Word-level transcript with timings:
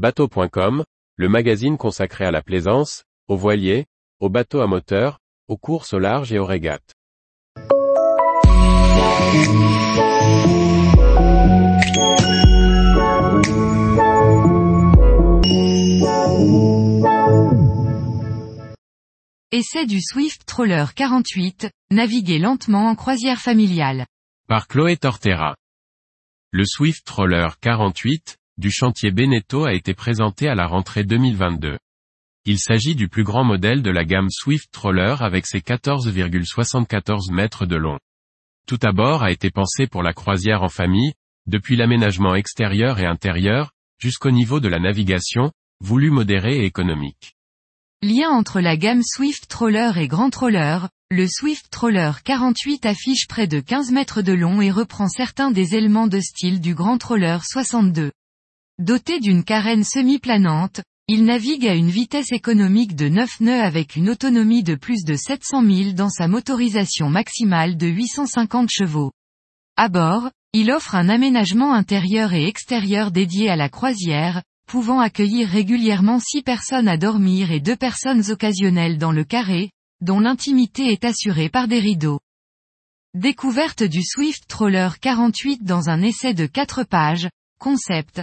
Bateau.com, 0.00 0.82
le 1.16 1.28
magazine 1.28 1.76
consacré 1.76 2.24
à 2.24 2.30
la 2.30 2.40
plaisance, 2.40 3.04
aux 3.28 3.36
voiliers, 3.36 3.84
aux 4.18 4.30
bateaux 4.30 4.62
à 4.62 4.66
moteur, 4.66 5.18
aux 5.46 5.58
courses 5.58 5.92
au 5.92 5.98
large 5.98 6.32
et 6.32 6.38
aux 6.38 6.46
régates. 6.46 6.94
Essai 19.52 19.84
du 19.84 20.00
Swift 20.00 20.46
Troller 20.46 20.86
48, 20.96 21.68
naviguer 21.90 22.38
lentement 22.38 22.86
en 22.86 22.94
croisière 22.94 23.38
familiale. 23.38 24.06
Par 24.48 24.66
Chloé 24.66 24.96
Tortera. 24.96 25.56
Le 26.52 26.64
Swift 26.64 27.04
Troller 27.04 27.48
48, 27.60 28.39
du 28.60 28.70
chantier 28.70 29.10
Beneteau 29.10 29.64
a 29.64 29.72
été 29.72 29.94
présenté 29.94 30.46
à 30.46 30.54
la 30.54 30.66
rentrée 30.66 31.02
2022. 31.02 31.78
Il 32.44 32.58
s'agit 32.58 32.94
du 32.94 33.08
plus 33.08 33.24
grand 33.24 33.42
modèle 33.42 33.80
de 33.80 33.90
la 33.90 34.04
gamme 34.04 34.28
Swift 34.28 34.70
Troller 34.70 35.16
avec 35.20 35.46
ses 35.46 35.60
14,74 35.60 37.32
mètres 37.32 37.64
de 37.64 37.76
long. 37.76 37.98
Tout 38.66 38.78
à 38.82 38.90
a 39.24 39.30
été 39.30 39.50
pensé 39.50 39.86
pour 39.86 40.02
la 40.02 40.12
croisière 40.12 40.62
en 40.62 40.68
famille, 40.68 41.14
depuis 41.46 41.74
l'aménagement 41.74 42.34
extérieur 42.34 43.00
et 43.00 43.06
intérieur, 43.06 43.72
jusqu'au 43.98 44.30
niveau 44.30 44.60
de 44.60 44.68
la 44.68 44.78
navigation, 44.78 45.52
voulu 45.82 46.10
modéré 46.10 46.58
et 46.58 46.66
économique. 46.66 47.36
Lien 48.02 48.28
entre 48.28 48.60
la 48.60 48.76
gamme 48.76 49.02
Swift 49.02 49.48
Troller 49.48 49.92
et 49.96 50.06
Grand 50.06 50.28
Troller, 50.28 50.80
le 51.10 51.26
Swift 51.26 51.70
Troller 51.70 52.12
48 52.24 52.84
affiche 52.84 53.26
près 53.26 53.46
de 53.46 53.60
15 53.60 53.90
mètres 53.90 54.20
de 54.20 54.34
long 54.34 54.60
et 54.60 54.70
reprend 54.70 55.08
certains 55.08 55.50
des 55.50 55.76
éléments 55.76 56.08
de 56.08 56.20
style 56.20 56.60
du 56.60 56.74
Grand 56.74 56.98
Troller 56.98 57.38
62. 57.42 58.12
Doté 58.80 59.20
d'une 59.20 59.44
carène 59.44 59.84
semi-planante, 59.84 60.80
il 61.06 61.26
navigue 61.26 61.66
à 61.66 61.74
une 61.74 61.90
vitesse 61.90 62.32
économique 62.32 62.96
de 62.96 63.10
9 63.10 63.40
nœuds 63.40 63.62
avec 63.62 63.94
une 63.94 64.08
autonomie 64.08 64.62
de 64.62 64.74
plus 64.74 65.04
de 65.04 65.16
700 65.16 65.62
000 65.62 65.92
dans 65.92 66.08
sa 66.08 66.28
motorisation 66.28 67.10
maximale 67.10 67.76
de 67.76 67.86
850 67.88 68.70
chevaux. 68.70 69.12
À 69.76 69.90
bord, 69.90 70.30
il 70.54 70.70
offre 70.70 70.94
un 70.94 71.10
aménagement 71.10 71.74
intérieur 71.74 72.32
et 72.32 72.46
extérieur 72.46 73.10
dédié 73.10 73.50
à 73.50 73.56
la 73.56 73.68
croisière, 73.68 74.42
pouvant 74.66 75.00
accueillir 75.00 75.46
régulièrement 75.46 76.18
6 76.18 76.40
personnes 76.40 76.88
à 76.88 76.96
dormir 76.96 77.52
et 77.52 77.60
2 77.60 77.76
personnes 77.76 78.30
occasionnelles 78.30 78.96
dans 78.96 79.12
le 79.12 79.24
carré, 79.24 79.72
dont 80.00 80.20
l'intimité 80.20 80.90
est 80.90 81.04
assurée 81.04 81.50
par 81.50 81.68
des 81.68 81.80
rideaux. 81.80 82.20
Découverte 83.12 83.82
du 83.82 84.02
Swift 84.02 84.48
Troller 84.48 84.88
48 85.02 85.64
dans 85.64 85.90
un 85.90 86.00
essai 86.00 86.32
de 86.32 86.46
4 86.46 86.84
pages, 86.84 87.28
concept, 87.58 88.22